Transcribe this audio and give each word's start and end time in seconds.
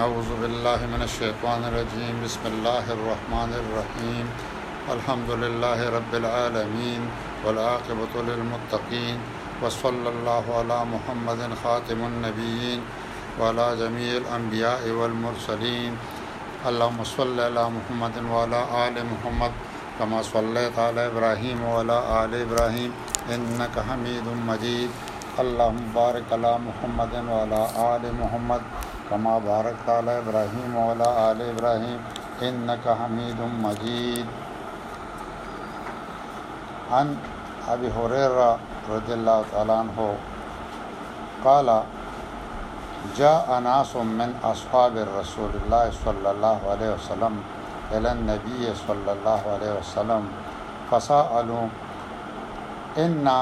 اعوذ 0.00 0.28
باللہ 0.40 0.84
من 0.90 1.02
الشیطان 1.02 1.64
الرجیم 1.64 2.20
بسم 2.22 2.44
اللہ 2.46 2.90
الرحمن 2.92 3.52
الرحیم 3.54 4.26
الحمدللہ 4.90 5.82
رب 5.96 6.12
العالمین 6.16 7.08
والعاقبت 7.44 8.16
للمتقین 8.28 9.18
وصل 9.62 10.06
اللہ 10.10 10.48
علی 10.60 10.80
محمد 10.90 11.42
خاتم 11.62 12.04
النبیین 12.04 12.80
وعلا 13.40 13.68
جمیع 13.80 14.14
الانبیاء 14.16 14.76
والمرسلین 14.98 15.94
اللہم 16.72 17.04
صل 17.16 17.40
اللہ 17.40 17.60
علی 17.60 17.70
محمد 17.78 18.16
وعلا 18.30 18.62
آل 18.84 18.98
محمد 19.10 19.60
کما 19.98 20.22
صل 20.30 20.38
اللہ 20.38 20.68
تعالی 20.74 21.00
ابراہیم 21.00 21.62
وعلا 21.64 22.00
آل 22.22 22.40
ابراہیم 22.42 23.32
انکا 23.34 23.82
حمید 23.92 24.32
مجید 24.48 25.38
اللہم 25.40 25.84
بارک 25.92 26.32
اللہ 26.32 26.56
محمد 26.64 27.14
وعلا 27.28 27.64
آل 27.90 28.10
محمد 28.18 28.90
كما 29.12 29.38
باركت 29.44 29.88
على 29.88 30.12
إبراهيم 30.24 30.70
وعلى 30.76 31.06
آل 31.30 31.38
إبراهيم 31.52 32.00
إنك 32.42 32.84
حميد 33.00 33.40
مجيد 33.64 34.26
عن 36.92 37.08
أبي 37.68 37.88
هريرة 37.98 38.50
رضي 38.90 39.12
الله 39.14 39.38
تعالى 39.52 39.72
عنه 39.82 39.98
قال 41.44 41.68
جاء 43.20 43.46
ناس 43.68 43.92
من 43.96 44.30
أصحاب 44.52 44.96
الرسول 44.96 45.52
الله 45.60 45.84
صلى 46.04 46.28
الله 46.34 46.58
عليه 46.72 46.90
وسلم 46.96 47.34
إلى 47.92 48.08
النبي 48.16 48.62
صلى 48.88 49.08
الله 49.16 49.40
عليه 49.54 49.72
وسلم 49.80 50.22
فسألوا 50.90 51.66
إنا 53.04 53.38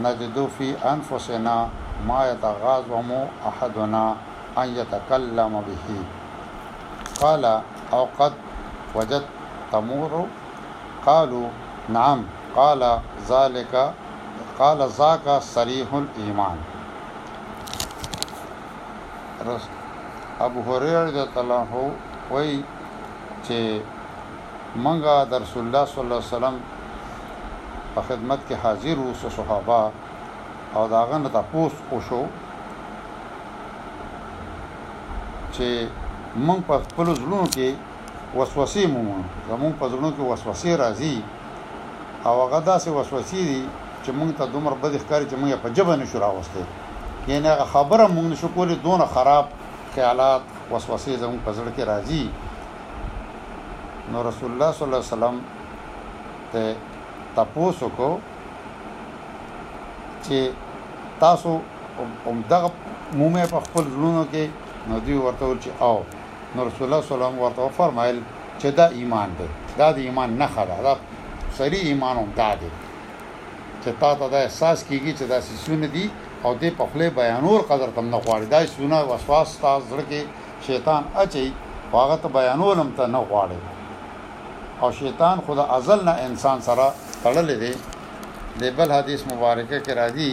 نجد 0.00 0.36
في 0.58 0.72
أنفسنا 0.80 1.68
ما 2.08 2.20
يتغاظم 2.32 3.10
أحدنا 3.50 4.31
ان 4.58 4.68
يتكلم 4.76 5.62
به 5.68 5.96
قال 7.20 7.44
او 7.92 8.06
قد 8.18 8.32
وجدت 8.94 9.24
تمور 9.72 10.26
قالوا 11.06 11.48
نعم 11.88 12.24
قال 12.56 12.82
ذلك 13.28 13.92
قال 14.58 14.88
ذاك 14.88 15.38
صريح 15.54 15.92
الايمان 15.94 16.56
ابو 20.40 20.62
هريره 20.72 21.04
رضی 21.06 21.26
الله 21.40 21.58
عنه 21.58 21.92
وای 22.30 22.64
چې 23.46 23.80
منګه 24.84 25.16
د 25.30 25.42
رسول 25.44 25.64
الله 25.64 25.84
صلی 25.84 26.02
الله 26.04 26.20
علیه 26.20 26.36
وسلم 26.38 26.56
په 27.94 28.00
خدمت 28.08 28.40
کې 28.48 28.54
حاضر 28.62 28.96
وو 28.98 29.12
صحابه 29.36 29.82
او 30.76 30.88
داغه 30.94 31.18
نه 31.24 31.28
تاسو 31.38 31.64
او 31.92 32.00
شو 32.08 32.22
چې 35.56 35.68
موږ 36.46 36.60
په 36.68 36.74
خپل 36.88 37.06
ځلونو 37.20 37.46
کې 37.56 37.68
وسوسې 38.38 38.82
مو 38.92 39.02
زموږ 39.50 39.72
په 39.80 39.86
ځلونو 39.92 40.10
کې 40.16 40.22
وسوسې 40.32 40.70
راځي 40.82 41.16
او 42.26 42.34
هغه 42.42 42.60
داسې 42.70 42.88
وسوسې 42.98 43.40
دي 43.48 43.60
چې 44.04 44.10
موږ 44.18 44.30
ته 44.38 44.44
دومره 44.54 44.74
بد 44.82 44.92
ښکاري 45.02 45.26
چې 45.30 45.36
موږ 45.40 45.52
په 45.64 45.68
جبه 45.76 45.94
نشو 46.00 46.18
راوستي 46.24 46.62
یعنی 47.32 47.48
هغه 47.52 47.66
خبره 47.74 48.04
موږ 48.14 48.24
نشو 48.32 48.48
کولی 48.54 48.76
دونه 48.86 49.06
خراب 49.14 49.44
خیالات 49.94 50.42
وسوسې 50.72 51.12
زموږ 51.22 51.38
په 51.44 51.50
ځل 51.56 51.68
کې 51.76 51.84
راځي 51.90 52.24
نو 54.10 54.16
رسول 54.28 54.48
الله 54.52 54.70
صلی 54.76 54.86
الله 54.86 55.00
علیه 55.02 55.14
وسلم 55.16 55.34
ته 56.52 56.62
تاسو 57.36 57.88
کو 57.96 58.08
چې 60.24 60.38
تاسو 61.20 61.60
هم 62.26 62.42
دغه 62.50 62.68
مومه 63.20 63.46
په 63.54 63.60
خپل 63.68 63.82
ژوندونو 63.94 64.24
کې 64.32 64.44
نو 64.88 64.98
دوی 65.06 65.14
ورته 65.16 65.44
ول 65.50 65.58
چې 65.58 65.70
او 65.80 66.04
نو 66.56 66.64
رسول 66.68 66.86
الله 66.92 67.02
صلی 67.06 67.14
الله 67.14 67.26
علیه 67.26 67.36
وسلم 67.38 67.40
ورته 67.42 67.68
فرمایل 67.76 68.22
چې 68.58 68.64
دا 68.78 68.86
ایمان 69.00 69.28
دی 69.38 69.48
دا 69.80 69.90
د 69.98 69.98
ایمان 70.06 70.38
نه 70.42 70.46
خړه 70.46 70.82
دا 70.82 70.96
سری 71.58 71.76
ایمان 71.90 72.16
هم 72.22 72.30
دا 72.40 72.48
دی 72.62 72.70
چې 73.84 73.88
تا 74.00 74.14
ته 74.22 74.28
دا 74.34 74.38
احساس 74.46 74.84
کیږي 74.90 75.12
چې 75.18 75.22
دا 75.22 75.40
سونه 75.66 75.86
دي 75.96 76.06
او 76.42 76.54
دې 76.60 76.70
په 76.80 76.86
خپل 76.90 77.08
بیانور 77.20 77.60
قدر 77.72 77.88
تم 77.98 78.10
نه 78.14 78.20
غواړي 78.20 78.44
دا 78.44 78.66
سونه 78.76 79.00
وسواس 79.12 79.56
تا 79.64 79.76
زړه 79.80 80.12
کې 80.12 80.66
شیطان 80.66 81.04
اچي 81.24 81.46
واغه 81.92 82.16
ته 82.16 82.28
بیانول 82.38 82.76
هم 82.78 82.90
ته 83.00 83.06
نه 83.16 83.24
غواړي 83.30 84.82
او 84.82 84.92
شیطان 85.02 85.40
خدا 85.46 85.64
ازل 85.78 86.04
نه 86.04 86.10
انسان 86.26 86.60
سره 86.68 86.92
تړلې 87.24 87.56
دی 87.62 87.74
د 88.60 88.76
بل 88.78 88.92
حدیث 88.92 89.22
مبارکه 89.32 89.80
کې 89.82 89.94
راځي 90.00 90.30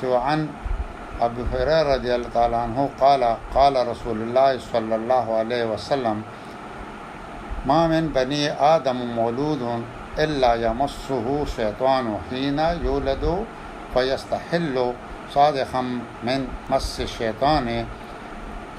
چې 0.00 0.04
عن 0.26 0.48
أبي 1.20 1.42
هريرة 1.52 1.94
رضي 1.94 2.14
الله 2.14 2.28
تعالى 2.34 2.56
عنه 2.56 2.88
قال 3.00 3.36
قال 3.54 3.88
رسول 3.88 4.16
الله 4.22 4.58
صلى 4.58 4.94
الله 4.94 5.34
عليه 5.36 5.64
وسلم 5.64 6.22
ما 7.66 7.86
من 7.88 8.08
بني 8.14 8.50
آدم 8.52 8.96
مولود 8.96 9.82
إلا 10.18 10.54
يمسه 10.54 11.44
شيطان 11.56 12.18
حين 12.30 12.58
يولد 12.58 13.44
فيستحل 13.94 14.92
صادقا 15.34 15.80
من 16.24 16.48
مس 16.70 17.00
الشيطان 17.00 17.86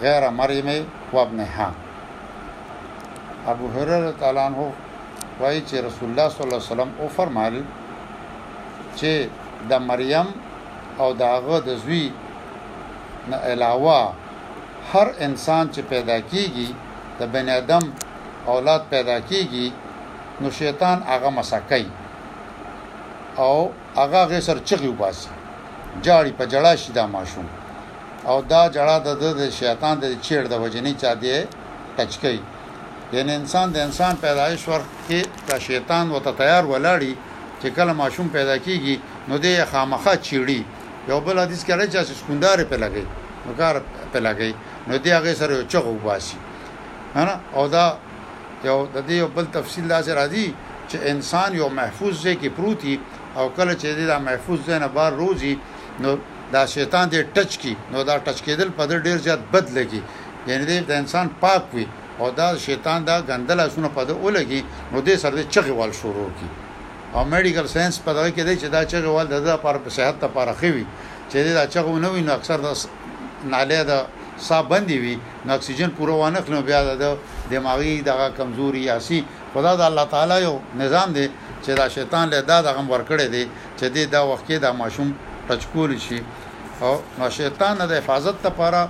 غير 0.02 0.30
مريم 0.30 0.86
وابنها 1.14 1.72
ابو 3.48 3.68
هريره 3.76 4.14
تعالی 4.20 4.40
عنہ 4.40 4.70
وایي 5.42 5.62
رسول 5.80 6.10
الله 6.10 6.28
صلى 6.30 6.44
الله 6.44 6.54
عليه 6.62 6.72
وسلم 6.72 6.92
وفرمال 7.04 7.64
فرمایل 9.00 9.26
دا 9.70 9.78
مريم 9.80 10.26
او 11.00 11.14
دا 11.14 11.40
غد 11.40 11.76
زوی 11.76 12.12
نه 13.30 13.36
علاوه 13.52 14.00
هر 14.94 15.08
انسان 15.28 15.66
چې 15.74 15.80
پیدا 15.92 16.18
کیږي 16.32 16.70
د 17.20 17.22
بن 17.34 17.48
ادم 17.60 17.84
اولاد 18.52 18.82
پیدا 18.92 19.18
کیږي 19.30 19.68
نو 20.42 20.48
شیطان 20.60 20.98
هغه 21.12 21.30
مسکای 21.40 21.86
او 23.46 23.58
هغه 24.00 24.22
غسر 24.32 24.58
چغي 24.68 24.88
وباسي 24.94 25.30
جاړي 26.06 26.32
په 26.40 26.46
جړه 26.54 26.72
شي 26.82 26.92
دا 26.98 27.06
ماشوم 27.16 27.48
او 28.30 28.38
دا 28.52 28.64
جړه 28.76 28.96
د 29.40 29.50
شیطان 29.60 29.96
د 30.00 30.06
چیړ 30.26 30.44
د 30.52 30.56
وجنې 30.64 30.94
چا 31.02 31.12
دی 31.22 31.38
ټچکی 31.98 32.38
یعنی 33.14 33.34
انسان 33.42 33.68
د 33.72 33.78
انسان 33.88 34.14
پیدایش 34.26 34.62
ورخ 34.72 34.90
کې 35.08 35.22
دا 35.50 35.58
شیطان 35.68 36.06
وته 36.14 36.32
تیار 36.42 36.64
ولاړی 36.72 37.14
چې 37.62 37.68
کله 37.78 37.94
ماشوم 38.02 38.28
پیدا 38.38 38.56
کیږي 38.66 38.96
نو 39.28 39.36
دی 39.44 39.54
خامخه 39.72 40.14
چیړي 40.28 40.60
یو 41.08 41.20
بل 41.26 41.38
حدیث 41.40 41.62
کې 41.66 41.74
راځي 41.80 41.92
چې 42.08 42.14
سکندار 42.22 42.58
په 42.72 42.78
لګي 42.84 43.06
نو 43.46 43.52
کار 43.62 43.76
په 44.14 44.20
لګي 44.26 44.52
نو 44.88 44.94
دی 45.04 45.10
هغه 45.18 45.34
سره 45.42 45.54
چغو 45.72 45.94
باسي 46.06 46.38
هنا 47.16 47.36
او 47.58 47.64
دا 47.76 47.86
یو 48.70 48.78
د 48.94 48.98
دې 49.08 49.16
یو 49.22 49.28
بل 49.36 49.46
تفصیل 49.58 49.86
لازم 49.92 50.14
راځي 50.20 50.48
چې 50.90 50.98
انسان 51.12 51.50
یو 51.62 51.68
محفوظ 51.80 52.14
ځای 52.26 52.36
کې 52.42 52.50
پروتي 52.58 52.96
او 53.40 53.46
کله 53.58 53.74
چې 53.82 53.88
دا 54.14 54.18
محفوظ 54.30 54.60
ځای 54.68 54.80
نه 54.84 54.90
بار 54.98 55.12
روزي 55.24 55.54
نو 56.04 56.10
دا 56.54 56.64
شیطان 56.76 57.06
دې 57.14 57.22
ټچ 57.36 57.52
کی 57.62 57.74
نو 57.92 57.98
دا 58.10 58.16
ټچ 58.26 58.38
کېدل 58.46 58.70
په 58.78 58.84
ډېر 59.06 59.18
زیات 59.28 59.42
بد 59.54 59.66
لګي 59.78 60.02
یعنی 60.48 60.64
دې 60.70 60.78
د 60.90 60.92
انسان 61.02 61.28
پاک 61.44 61.64
وي 61.74 61.86
او 62.22 62.28
دا 62.40 62.48
شیطان 62.68 63.00
دا 63.10 63.16
غندل 63.28 63.60
اسونه 63.60 63.90
په 63.98 64.02
دې 64.08 64.14
ولګي 64.26 64.62
نو 64.92 64.98
دې 65.08 65.16
سره 65.24 65.44
چغوال 65.54 65.92
شروع 66.02 66.30
کی 66.40 66.48
او 67.14 67.24
میډیکل 67.34 67.68
ساينس 67.74 67.96
په 68.06 68.12
دغه 68.18 68.30
کې 68.36 68.44
دی 68.48 68.56
چې 68.62 68.68
دا 68.76 68.82
چې 68.90 68.96
ول 69.16 69.28
د 69.28 69.34
لپاره 69.48 69.90
صحت 69.98 70.18
لپاره 70.26 70.54
خوي 70.62 70.86
چې 71.32 71.38
دا 71.58 71.64
چې 71.74 71.80
ونه 71.94 72.10
وي 72.14 72.22
نو 72.28 72.34
اکثر 72.34 72.58
د 72.68 72.72
ناله 73.54 73.84
د 73.84 73.94
صاحب 74.48 74.68
باندې 74.72 74.96
وي 75.04 75.16
نو 75.46 75.54
اکسیجن 75.54 75.90
پوره 75.98 76.14
وانه 76.22 76.42
خنو 76.48 76.62
بیا 76.70 76.80
د 77.04 77.06
دماغي 77.52 77.94
دغه 78.10 78.28
کمزوري 78.38 78.82
یاسي 78.86 79.22
خدا 79.54 79.76
د 79.82 79.82
الله 79.90 80.06
تعالی 80.14 80.38
یو 80.48 80.56
نظام 80.82 81.14
دی 81.18 81.28
چې 81.64 81.70
دا 81.82 81.88
شیطان 81.98 82.30
له 82.34 82.40
دا 82.50 82.58
دغه 82.70 82.82
ورکړې 82.90 83.26
دی 83.36 83.44
چې 83.78 84.06
دا 84.16 84.22
وخت 84.32 84.46
کې 84.50 84.58
دا 84.66 84.72
ماشوم 84.82 85.14
ټچکول 85.50 85.98
شي 86.06 86.20
او 86.86 86.94
نو 87.20 87.30
شیطان 87.40 87.78
د 87.92 87.94
حفاظت 88.02 88.38
لپاره 88.48 88.82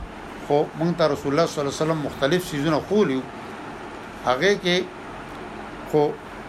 خو 0.48 0.58
مونږ 0.80 0.92
ته 1.00 1.06
رسول 1.14 1.30
الله 1.34 1.46
صلی 1.50 1.62
الله 1.62 1.74
علیه 1.74 1.84
وسلم 1.84 2.00
مختلف 2.08 2.42
سيزونه 2.52 2.78
خولیو 2.90 3.22
هغه 4.26 4.52
کې 4.64 4.78
خو 5.92 6.04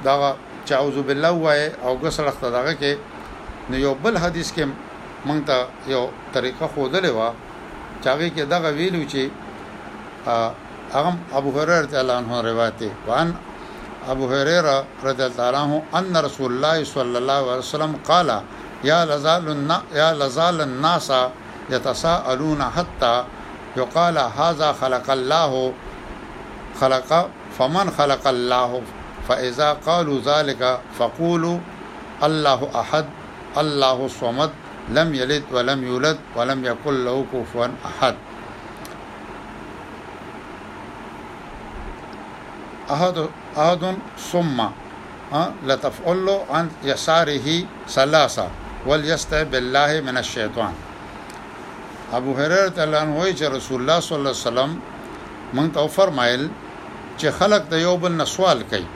دا 0.04 0.36
چاوذ 0.68 0.96
بالله 1.08 1.30
وای 1.44 1.60
او 1.84 1.92
غسړخت 2.02 2.42
دغه 2.58 2.72
کې 2.80 2.92
نو 3.70 3.76
یو 3.86 3.92
بل 4.04 4.14
حدیث 4.24 4.48
کې 4.56 4.64
مونږ 5.28 5.40
ته 5.48 5.56
یو 5.94 6.02
طریقه 6.34 6.64
خودلې 6.74 7.10
و 7.18 7.20
چاغه 8.04 8.28
کې 8.34 8.42
دغه 8.54 8.68
ویلو 8.78 9.02
چې 9.12 9.22
اغم 10.98 11.16
ابو 11.38 11.50
هريره 11.56 11.86
تعالی 11.92 12.12
عنہ 12.20 12.32
روایت 12.50 12.74
دی 12.80 12.90
وان 13.08 13.28
ابو 14.12 14.24
هريره 14.32 14.76
رضی 15.06 15.22
الله 15.26 15.62
عنه 15.62 15.82
ان 15.98 16.16
رسول 16.26 16.50
الله 16.54 16.78
صلی 16.94 17.16
الله 17.22 17.40
علیه 17.52 17.66
وسلم 17.66 17.92
قال 18.10 18.28
یا 18.90 18.98
لزال 19.10 19.48
یا 20.00 20.08
لزال 20.20 20.60
الناس 20.60 21.08
يتساءلون 21.70 22.62
حتى 22.76 23.14
يقال 23.76 24.18
هذا 24.40 24.68
خلق 24.80 25.10
الله 25.10 25.72
خلق 26.80 27.10
فمن 27.58 27.90
خلق 27.98 28.26
الله 28.34 28.82
فإذا 29.28 29.72
قالوا 29.72 30.20
ذلك 30.20 30.78
فقولوا 30.98 31.58
الله 32.24 32.68
أحد 32.74 33.06
الله 33.58 34.06
الصمد 34.06 34.50
لم 34.90 35.14
يلد 35.14 35.44
ولم 35.52 35.84
يولد 35.84 36.18
ولم 36.36 36.64
يكن 36.64 37.04
له 37.04 37.24
كفوا 37.32 37.66
أحد 37.84 38.14
أحد 42.90 43.26
أحد 43.58 43.94
ثم 44.18 44.60
آه، 45.32 45.52
لتفعل 45.66 46.40
عن 46.50 46.70
يساره 46.82 47.64
ثلاثة 47.88 48.46
وليستع 48.86 49.42
بالله 49.42 50.00
من 50.00 50.18
الشيطان 50.18 50.72
ابو 52.12 52.32
هريره 52.36 52.68
تعالی 52.68 52.96
عنہ 52.96 53.48
رسول 53.56 53.80
الله 53.80 54.00
صلى 54.00 54.16
الله 54.18 54.30
عليه 54.30 54.46
وسلم 54.46 54.80
من 55.54 55.72
توفر 55.72 56.10
مايل 56.10 56.50
چې 57.20 57.26
خلق 57.28 57.62
د 57.70 57.72
یو 57.72 57.96
بل 57.96 58.12
نسوال 58.12 58.62
کوي 58.70 58.86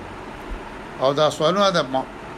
او 1.00 1.12
دا 1.12 1.30
سوالونه 1.30 1.70
د 1.70 1.84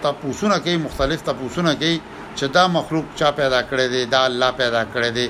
تاسوونه 0.02 0.58
کوي 0.64 0.76
مختلف 0.86 1.20
تاسوونه 1.28 1.74
کوي 1.74 2.00
چې 2.38 2.44
دا 2.56 2.66
مخلوق 2.74 3.04
چا 3.16 3.30
پیدا 3.38 3.60
کړی 3.70 3.86
دی 3.94 4.04
دا 4.12 4.20
الله 4.24 4.50
پیدا 4.60 4.82
کړی 4.94 5.06
دی 5.16 5.26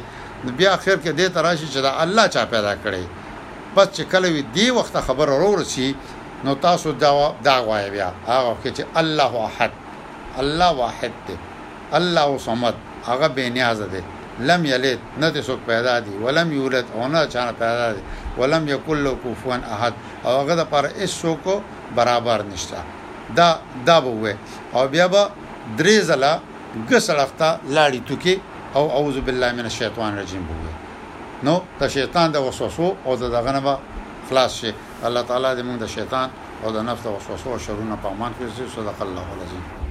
بیا 0.60 0.72
اخر 0.72 0.96
کې 1.04 1.12
دې 1.18 1.28
تراشي 1.38 1.64
چې 1.72 1.80
دا 1.86 1.90
الله 2.02 2.26
چا 2.34 2.44
پیدا 2.50 2.72
کړی 2.84 3.04
پس 3.76 3.88
چې 3.92 4.02
کله 4.12 4.28
وی 4.36 4.42
دی 4.58 4.66
وخت 4.76 4.98
خبر 5.06 5.30
اورور 5.36 5.64
شي 5.70 5.86
نو 6.44 6.54
تاسو 6.66 6.92
دا 6.92 7.10
دا 7.48 7.56
وایي 7.70 7.90
بیا 7.96 8.12
هغه 8.28 8.52
چې 8.64 8.82
الله 9.02 9.36
احد 9.48 9.70
الله 10.44 10.70
واحد 10.82 11.12
دی 11.28 11.36
الله 12.00 12.38
صمد 12.46 12.74
هغه 13.08 13.28
بے 13.40 13.48
نیاز 13.56 13.82
دی 13.96 14.02
لم 14.52 14.64
یلد 14.72 14.98
نه 15.20 15.32
څوک 15.42 15.60
پیدا 15.66 15.98
دی 16.06 16.10
ولم 16.28 16.52
یولد 16.60 16.84
او 16.94 17.08
نه 17.08 17.26
چانه 17.26 17.52
پیدا 17.66 17.92
دی 17.98 18.38
ولم 18.38 18.68
یکل 18.68 18.96
له 19.08 19.14
کوفوان 19.26 19.64
احد 19.74 19.92
او 20.24 20.40
هغه 20.40 20.54
د 20.64 20.70
پر 20.70 20.86
هیڅ 20.86 21.10
څوک 21.22 21.62
برابر 22.00 22.42
نشته 22.54 22.76
دا 23.36 23.58
دا 23.86 24.00
به 24.00 24.34
او 24.72 24.88
بیا 24.88 25.08
به 25.08 25.26
درې 25.78 26.00
زله 26.00 26.32
ګسړفتا 26.90 27.48
لاړې 27.76 28.00
توکي 28.08 28.40
او 28.74 28.90
اعوذ 28.96 29.16
بالله 29.26 29.52
من 29.52 29.64
الشیطان 29.70 30.12
الرجیم 30.14 30.44
بوي 30.48 30.72
نو 31.46 31.60
د 31.80 31.88
شیطان 31.88 32.28
د 32.32 32.36
وسوسو 32.36 32.86
او 33.06 33.16
د 33.16 33.22
دغه 33.34 33.50
نه 33.56 33.78
خلاص 34.28 34.52
شي 34.60 34.70
الله 35.06 35.22
تعالی 35.28 35.50
دې 35.60 35.64
موږ 35.68 35.76
د 35.82 35.86
شیطان 35.96 36.28
او 36.64 36.68
د 36.72 36.78
نفس 36.88 37.02
د 37.02 37.08
وسوسو 37.16 37.46
او 37.52 37.58
شرونو 37.64 37.96
په 38.02 38.08
امان 38.14 38.32
کې 38.38 38.66
صدق 38.76 38.98
الله 39.06 39.26
العظیم 39.36 39.89